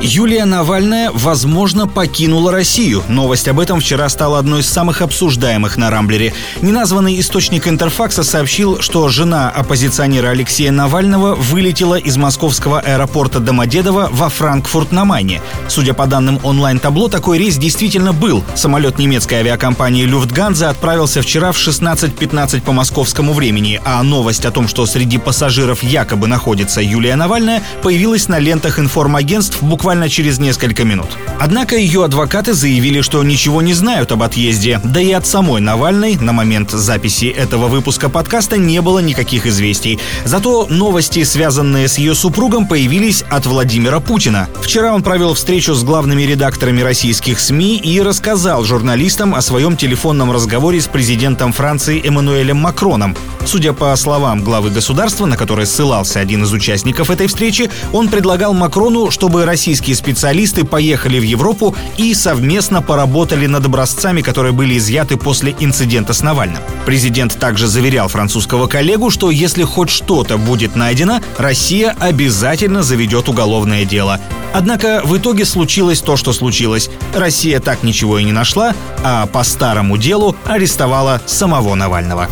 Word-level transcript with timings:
Юлия 0.00 0.44
Навальная, 0.44 1.10
возможно, 1.14 1.86
покинула 1.86 2.52
Россию. 2.52 3.02
Новость 3.08 3.48
об 3.48 3.58
этом 3.58 3.80
вчера 3.80 4.08
стала 4.08 4.38
одной 4.38 4.60
из 4.60 4.68
самых 4.68 5.00
обсуждаемых 5.00 5.76
на 5.78 5.88
Рамблере. 5.88 6.34
Неназванный 6.60 7.18
источник 7.18 7.66
Интерфакса 7.66 8.22
сообщил, 8.22 8.80
что 8.80 9.08
жена 9.08 9.48
оппозиционера 9.48 10.28
Алексея 10.28 10.72
Навального 10.72 11.34
вылетела 11.34 11.94
из 11.94 12.16
московского 12.18 12.80
аэропорта 12.80 13.40
Домодедово 13.40 14.08
во 14.10 14.28
Франкфурт 14.28 14.92
на 14.92 15.04
Майне. 15.04 15.40
Судя 15.68 15.94
по 15.94 16.06
данным 16.06 16.38
онлайн-табло, 16.42 17.08
такой 17.08 17.38
рейс 17.38 17.56
действительно 17.56 18.12
был. 18.12 18.44
Самолет 18.56 18.98
немецкой 18.98 19.36
авиакомпании 19.36 20.04
Люфтганза 20.04 20.68
отправился 20.68 21.22
вчера 21.22 21.52
в 21.52 21.56
16.15 21.56 22.60
по 22.60 22.72
московскому 22.72 23.32
времени, 23.32 23.80
а 23.84 24.02
новость 24.02 24.44
о 24.44 24.50
том, 24.50 24.68
что 24.68 24.84
среди 24.84 25.16
пассажиров 25.16 25.82
якобы 25.82 26.26
находится 26.26 26.82
Юлия 26.82 27.16
Навальная, 27.16 27.62
появилась 27.82 28.28
на 28.28 28.38
лентах 28.38 28.78
информагентств 28.78 29.62
буквально 29.62 29.83
буквально 29.84 30.08
через 30.08 30.38
несколько 30.38 30.82
минут. 30.82 31.08
Однако 31.38 31.76
ее 31.76 32.06
адвокаты 32.06 32.54
заявили, 32.54 33.02
что 33.02 33.22
ничего 33.22 33.60
не 33.60 33.74
знают 33.74 34.12
об 34.12 34.22
отъезде, 34.22 34.80
да 34.82 34.98
и 34.98 35.12
от 35.12 35.26
самой 35.26 35.60
Навальной 35.60 36.16
на 36.16 36.32
момент 36.32 36.70
записи 36.70 37.26
этого 37.26 37.68
выпуска 37.68 38.08
подкаста 38.08 38.56
не 38.56 38.80
было 38.80 39.00
никаких 39.00 39.46
известий. 39.46 39.98
Зато 40.24 40.66
новости, 40.70 41.22
связанные 41.22 41.88
с 41.88 41.98
ее 41.98 42.14
супругом, 42.14 42.66
появились 42.66 43.24
от 43.28 43.44
Владимира 43.44 44.00
Путина. 44.00 44.48
Вчера 44.62 44.94
он 44.94 45.02
провел 45.02 45.34
встречу 45.34 45.74
с 45.74 45.84
главными 45.84 46.22
редакторами 46.22 46.80
российских 46.80 47.38
СМИ 47.38 47.76
и 47.76 48.00
рассказал 48.00 48.64
журналистам 48.64 49.34
о 49.34 49.42
своем 49.42 49.76
телефонном 49.76 50.32
разговоре 50.32 50.80
с 50.80 50.86
президентом 50.86 51.52
Франции 51.52 52.00
Эммануэлем 52.02 52.56
Макроном. 52.56 53.14
Судя 53.44 53.72
по 53.72 53.94
словам 53.96 54.42
главы 54.42 54.70
государства, 54.70 55.26
на 55.26 55.36
который 55.36 55.66
ссылался 55.66 56.20
один 56.20 56.44
из 56.44 56.52
участников 56.52 57.10
этой 57.10 57.26
встречи, 57.26 57.70
он 57.92 58.08
предлагал 58.08 58.54
Макрону, 58.54 59.10
чтобы 59.10 59.44
российские 59.44 59.96
специалисты 59.96 60.64
поехали 60.64 61.18
в 61.18 61.22
Европу 61.22 61.76
и 61.96 62.14
совместно 62.14 62.82
поработали 62.82 63.46
над 63.46 63.66
образцами, 63.66 64.22
которые 64.22 64.52
были 64.52 64.78
изъяты 64.78 65.16
после 65.16 65.54
инцидента 65.60 66.14
с 66.14 66.22
Навальным. 66.22 66.62
Президент 66.86 67.38
также 67.38 67.66
заверял 67.66 68.08
французского 68.08 68.66
коллегу, 68.66 69.10
что 69.10 69.30
если 69.30 69.62
хоть 69.62 69.90
что-то 69.90 70.38
будет 70.38 70.74
найдено, 70.74 71.20
Россия 71.36 71.94
обязательно 72.00 72.82
заведет 72.82 73.28
уголовное 73.28 73.84
дело. 73.84 74.20
Однако 74.54 75.02
в 75.04 75.16
итоге 75.16 75.44
случилось 75.44 76.00
то, 76.00 76.16
что 76.16 76.32
случилось. 76.32 76.88
Россия 77.14 77.60
так 77.60 77.82
ничего 77.82 78.18
и 78.18 78.24
не 78.24 78.32
нашла, 78.32 78.74
а 79.02 79.26
по 79.26 79.42
старому 79.42 79.96
делу 79.96 80.36
арестовала 80.46 81.20
самого 81.26 81.74
Навального. 81.74 82.28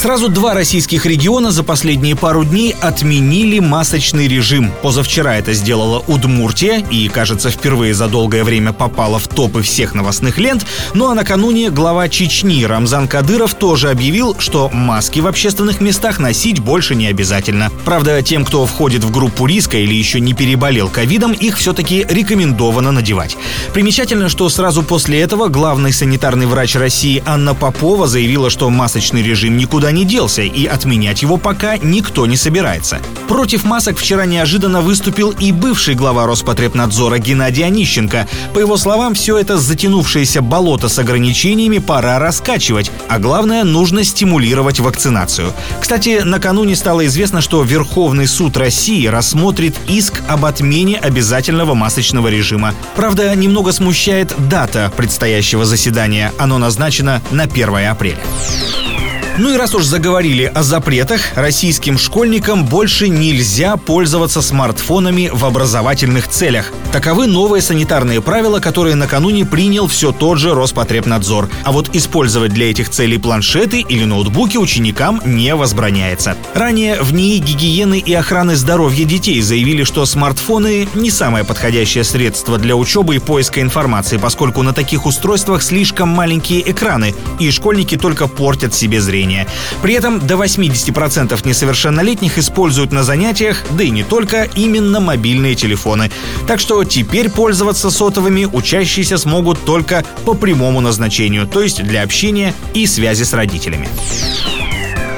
Сразу 0.00 0.30
два 0.30 0.54
российских 0.54 1.04
региона 1.04 1.50
за 1.50 1.62
последние 1.62 2.16
пару 2.16 2.42
дней 2.42 2.74
отменили 2.80 3.58
масочный 3.58 4.28
режим. 4.28 4.72
Позавчера 4.80 5.36
это 5.36 5.52
сделала 5.52 6.02
Удмуртия 6.06 6.78
и, 6.90 7.06
кажется, 7.08 7.50
впервые 7.50 7.92
за 7.92 8.08
долгое 8.08 8.42
время 8.42 8.72
попала 8.72 9.18
в 9.18 9.28
топы 9.28 9.60
всех 9.60 9.94
новостных 9.94 10.38
лент. 10.38 10.64
Ну 10.94 11.10
а 11.10 11.14
накануне 11.14 11.68
глава 11.68 12.08
Чечни 12.08 12.64
Рамзан 12.64 13.08
Кадыров 13.08 13.52
тоже 13.52 13.90
объявил, 13.90 14.34
что 14.38 14.70
маски 14.70 15.20
в 15.20 15.26
общественных 15.26 15.82
местах 15.82 16.18
носить 16.18 16.60
больше 16.60 16.94
не 16.94 17.06
обязательно. 17.08 17.70
Правда, 17.84 18.22
тем, 18.22 18.46
кто 18.46 18.64
входит 18.64 19.04
в 19.04 19.10
группу 19.10 19.44
риска 19.44 19.76
или 19.76 19.92
еще 19.92 20.18
не 20.18 20.32
переболел 20.32 20.88
ковидом, 20.88 21.32
их 21.32 21.58
все-таки 21.58 22.06
рекомендовано 22.08 22.90
надевать. 22.90 23.36
Примечательно, 23.74 24.30
что 24.30 24.48
сразу 24.48 24.82
после 24.82 25.20
этого 25.20 25.48
главный 25.48 25.92
санитарный 25.92 26.46
врач 26.46 26.74
России 26.76 27.22
Анна 27.26 27.54
Попова 27.54 28.06
заявила, 28.06 28.48
что 28.48 28.70
масочный 28.70 29.22
режим 29.22 29.58
никуда 29.58 29.89
не 29.90 30.04
делся, 30.04 30.42
и 30.42 30.66
отменять 30.66 31.22
его 31.22 31.36
пока 31.36 31.76
никто 31.76 32.26
не 32.26 32.36
собирается. 32.36 33.00
Против 33.28 33.64
масок 33.64 33.98
вчера 33.98 34.26
неожиданно 34.26 34.80
выступил 34.80 35.30
и 35.30 35.52
бывший 35.52 35.94
глава 35.94 36.26
Роспотребнадзора 36.26 37.18
Геннадий 37.18 37.64
Онищенко. 37.64 38.26
По 38.54 38.58
его 38.58 38.76
словам, 38.76 39.14
все 39.14 39.38
это 39.38 39.58
затянувшееся 39.58 40.42
болото 40.42 40.88
с 40.88 40.98
ограничениями 40.98 41.78
пора 41.78 42.18
раскачивать, 42.18 42.90
а 43.08 43.18
главное, 43.18 43.64
нужно 43.64 44.04
стимулировать 44.04 44.80
вакцинацию. 44.80 45.52
Кстати, 45.80 46.22
накануне 46.24 46.76
стало 46.76 47.06
известно, 47.06 47.40
что 47.40 47.62
Верховный 47.62 48.26
суд 48.26 48.56
России 48.56 49.06
рассмотрит 49.06 49.76
иск 49.88 50.22
об 50.28 50.44
отмене 50.44 50.98
обязательного 50.98 51.74
масочного 51.74 52.28
режима. 52.28 52.74
Правда, 52.96 53.34
немного 53.34 53.72
смущает 53.72 54.34
дата 54.48 54.92
предстоящего 54.96 55.64
заседания. 55.64 56.32
Оно 56.38 56.58
назначено 56.58 57.22
на 57.30 57.44
1 57.44 57.88
апреля. 57.88 58.18
Ну 59.40 59.54
и 59.54 59.56
раз 59.56 59.74
уж 59.74 59.84
заговорили 59.84 60.44
о 60.44 60.62
запретах, 60.62 61.22
российским 61.34 61.96
школьникам 61.96 62.66
больше 62.66 63.08
нельзя 63.08 63.78
пользоваться 63.78 64.42
смартфонами 64.42 65.30
в 65.32 65.46
образовательных 65.46 66.28
целях. 66.28 66.70
Таковы 66.92 67.26
новые 67.26 67.62
санитарные 67.62 68.20
правила, 68.20 68.60
которые 68.60 68.96
накануне 68.96 69.46
принял 69.46 69.86
все 69.86 70.12
тот 70.12 70.38
же 70.38 70.52
Роспотребнадзор. 70.52 71.48
А 71.64 71.72
вот 71.72 71.88
использовать 71.94 72.52
для 72.52 72.70
этих 72.70 72.90
целей 72.90 73.16
планшеты 73.16 73.80
или 73.80 74.04
ноутбуки 74.04 74.58
ученикам 74.58 75.22
не 75.24 75.54
возбраняется. 75.54 76.36
Ранее 76.52 77.00
в 77.00 77.14
НИИ 77.14 77.38
гигиены 77.38 77.98
и 77.98 78.12
охраны 78.12 78.56
здоровья 78.56 79.06
детей 79.06 79.40
заявили, 79.40 79.84
что 79.84 80.04
смартфоны 80.04 80.86
не 80.92 81.10
самое 81.10 81.46
подходящее 81.46 82.04
средство 82.04 82.58
для 82.58 82.76
учебы 82.76 83.16
и 83.16 83.18
поиска 83.18 83.62
информации, 83.62 84.18
поскольку 84.18 84.60
на 84.60 84.74
таких 84.74 85.06
устройствах 85.06 85.62
слишком 85.62 86.10
маленькие 86.10 86.70
экраны, 86.70 87.14
и 87.38 87.50
школьники 87.50 87.96
только 87.96 88.26
портят 88.26 88.74
себе 88.74 89.00
зрение 89.00 89.29
зрения. 89.30 89.46
При 89.82 89.94
этом 89.94 90.26
до 90.26 90.34
80% 90.34 91.46
несовершеннолетних 91.46 92.38
используют 92.38 92.92
на 92.92 93.02
занятиях, 93.02 93.62
да 93.70 93.84
и 93.84 93.90
не 93.90 94.02
только, 94.02 94.48
именно 94.54 95.00
мобильные 95.00 95.54
телефоны. 95.54 96.10
Так 96.46 96.60
что 96.60 96.84
теперь 96.84 97.30
пользоваться 97.30 97.90
сотовыми 97.90 98.44
учащиеся 98.44 99.18
смогут 99.18 99.64
только 99.64 100.04
по 100.24 100.34
прямому 100.34 100.80
назначению, 100.80 101.46
то 101.46 101.62
есть 101.62 101.82
для 101.82 102.02
общения 102.02 102.54
и 102.74 102.86
связи 102.86 103.24
с 103.24 103.32
родителями. 103.32 103.88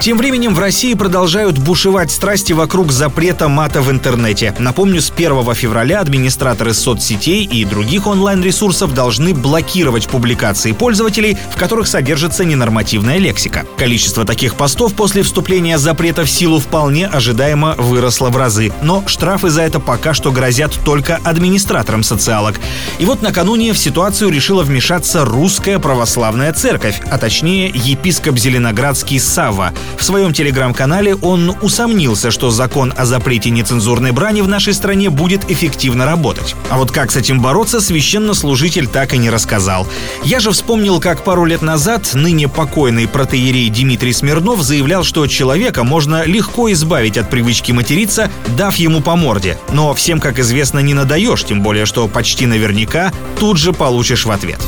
Тем 0.00 0.16
временем 0.16 0.54
в 0.54 0.58
России 0.58 0.94
продолжают 0.94 1.58
бушевать 1.58 2.10
страсти 2.10 2.54
вокруг 2.54 2.90
запрета 2.90 3.48
мата 3.48 3.82
в 3.82 3.90
интернете. 3.90 4.54
Напомню, 4.58 5.02
с 5.02 5.10
1 5.10 5.54
февраля 5.54 6.00
администраторы 6.00 6.72
соцсетей 6.72 7.44
и 7.44 7.66
других 7.66 8.06
онлайн-ресурсов 8.06 8.94
должны 8.94 9.34
блокировать 9.34 10.08
публикации 10.08 10.72
пользователей, 10.72 11.36
в 11.54 11.58
которых 11.58 11.86
содержится 11.86 12.46
ненормативная 12.46 13.18
лексика. 13.18 13.66
Количество 13.76 14.24
таких 14.24 14.54
постов 14.54 14.94
после 14.94 15.22
вступления 15.22 15.76
запрета 15.76 16.24
в 16.24 16.30
силу 16.30 16.60
вполне 16.60 17.06
ожидаемо 17.06 17.74
выросло 17.76 18.30
в 18.30 18.38
разы. 18.38 18.72
Но 18.80 19.06
штрафы 19.06 19.50
за 19.50 19.60
это 19.60 19.80
пока 19.80 20.14
что 20.14 20.32
грозят 20.32 20.72
только 20.82 21.16
администраторам 21.24 22.04
социалок. 22.04 22.58
И 22.98 23.04
вот 23.04 23.20
накануне 23.20 23.74
в 23.74 23.78
ситуацию 23.78 24.30
решила 24.30 24.62
вмешаться 24.62 25.26
русская 25.26 25.78
православная 25.78 26.54
церковь, 26.54 27.02
а 27.10 27.18
точнее 27.18 27.70
епископ 27.74 28.38
Зеленоградский 28.38 29.20
Сава. 29.20 29.74
В 29.98 30.04
своем 30.04 30.32
телеграм-канале 30.32 31.14
он 31.14 31.54
усомнился, 31.62 32.30
что 32.30 32.50
закон 32.50 32.92
о 32.96 33.04
запрете 33.04 33.50
нецензурной 33.50 34.12
брани 34.12 34.40
в 34.40 34.48
нашей 34.48 34.74
стране 34.74 35.10
будет 35.10 35.50
эффективно 35.50 36.06
работать. 36.06 36.54
А 36.68 36.78
вот 36.78 36.90
как 36.90 37.10
с 37.10 37.16
этим 37.16 37.40
бороться, 37.40 37.80
священнослужитель 37.80 38.86
так 38.86 39.14
и 39.14 39.18
не 39.18 39.30
рассказал. 39.30 39.86
Я 40.24 40.40
же 40.40 40.50
вспомнил, 40.52 41.00
как 41.00 41.24
пару 41.24 41.44
лет 41.44 41.62
назад 41.62 42.10
ныне 42.14 42.48
покойный 42.48 43.08
протеерей 43.08 43.68
Дмитрий 43.70 44.12
Смирнов 44.12 44.62
заявлял, 44.62 45.04
что 45.04 45.26
человека 45.26 45.84
можно 45.84 46.24
легко 46.24 46.70
избавить 46.72 47.18
от 47.18 47.30
привычки 47.30 47.72
материться, 47.72 48.30
дав 48.56 48.74
ему 48.76 49.00
по 49.00 49.16
морде. 49.16 49.58
Но 49.72 49.94
всем, 49.94 50.20
как 50.20 50.38
известно, 50.38 50.80
не 50.80 50.94
надаешь, 50.94 51.44
тем 51.44 51.62
более, 51.62 51.86
что 51.86 52.08
почти 52.08 52.46
наверняка 52.46 53.12
тут 53.38 53.58
же 53.58 53.72
получишь 53.72 54.24
в 54.24 54.30
ответ. 54.30 54.60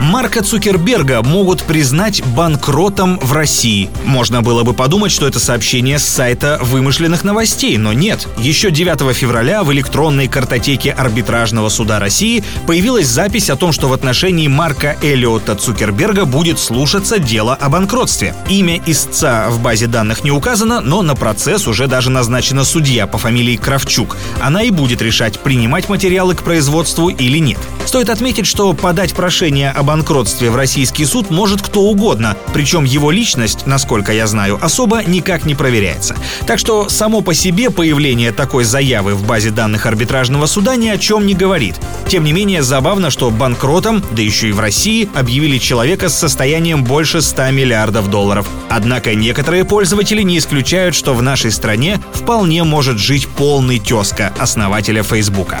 Марка 0.00 0.42
Цукерберга 0.42 1.22
могут 1.22 1.62
признать 1.62 2.22
банкротом 2.24 3.18
в 3.18 3.32
России. 3.32 3.90
Можно 4.04 4.42
было 4.42 4.62
бы 4.62 4.74
подумать, 4.74 5.12
что 5.12 5.26
это 5.26 5.38
сообщение 5.38 5.98
с 5.98 6.04
сайта 6.04 6.58
вымышленных 6.60 7.24
новостей, 7.24 7.76
но 7.78 7.92
нет. 7.92 8.28
Еще 8.38 8.70
9 8.70 9.14
февраля 9.16 9.62
в 9.64 9.72
электронной 9.72 10.28
картотеке 10.28 10.92
арбитражного 10.92 11.68
суда 11.68 11.98
России 11.98 12.44
появилась 12.66 13.06
запись 13.06 13.50
о 13.50 13.56
том, 13.56 13.72
что 13.72 13.88
в 13.88 13.92
отношении 13.92 14.48
Марка 14.48 14.96
Эллиота 15.02 15.54
Цукерберга 15.54 16.24
будет 16.24 16.58
слушаться 16.58 17.18
дело 17.18 17.54
о 17.54 17.68
банкротстве. 17.68 18.34
Имя 18.48 18.80
истца 18.86 19.48
в 19.48 19.60
базе 19.60 19.86
данных 19.86 20.24
не 20.24 20.30
указано, 20.30 20.80
но 20.80 21.02
на 21.02 21.14
процесс 21.14 21.66
уже 21.66 21.86
даже 21.86 22.10
назначена 22.10 22.64
судья 22.64 23.06
по 23.06 23.18
фамилии 23.18 23.56
Кравчук. 23.56 24.16
Она 24.40 24.62
и 24.62 24.70
будет 24.70 25.00
решать, 25.00 25.38
принимать 25.40 25.88
материалы 25.88 26.34
к 26.34 26.42
производству 26.42 27.08
или 27.08 27.38
нет. 27.38 27.58
Стоит 27.86 28.10
отметить, 28.10 28.46
что 28.46 28.72
подать 28.72 29.14
прошение 29.14 29.70
об 29.70 29.83
банкротстве 29.84 30.50
в 30.50 30.56
российский 30.56 31.04
суд 31.04 31.30
может 31.30 31.62
кто 31.62 31.82
угодно, 31.82 32.36
причем 32.52 32.84
его 32.84 33.10
личность, 33.10 33.66
насколько 33.66 34.12
я 34.12 34.26
знаю, 34.26 34.58
особо 34.60 35.02
никак 35.04 35.44
не 35.44 35.54
проверяется. 35.54 36.16
Так 36.46 36.58
что 36.58 36.88
само 36.88 37.20
по 37.20 37.34
себе 37.34 37.70
появление 37.70 38.32
такой 38.32 38.64
заявы 38.64 39.14
в 39.14 39.26
базе 39.26 39.50
данных 39.50 39.86
арбитражного 39.86 40.46
суда 40.46 40.76
ни 40.76 40.88
о 40.88 40.98
чем 40.98 41.26
не 41.26 41.34
говорит. 41.34 41.76
Тем 42.08 42.24
не 42.24 42.32
менее, 42.32 42.62
забавно, 42.62 43.10
что 43.10 43.30
банкротом, 43.30 44.02
да 44.12 44.22
еще 44.22 44.48
и 44.48 44.52
в 44.52 44.60
России, 44.60 45.08
объявили 45.14 45.58
человека 45.58 46.08
с 46.08 46.18
состоянием 46.18 46.84
больше 46.84 47.22
100 47.22 47.50
миллиардов 47.50 48.10
долларов. 48.10 48.46
Однако 48.68 49.14
некоторые 49.14 49.64
пользователи 49.64 50.22
не 50.22 50.38
исключают, 50.38 50.94
что 50.94 51.14
в 51.14 51.22
нашей 51.22 51.50
стране 51.50 52.00
вполне 52.12 52.64
может 52.64 52.98
жить 52.98 53.28
полный 53.28 53.78
тезка 53.78 54.32
основателя 54.38 55.02
Фейсбука. 55.02 55.60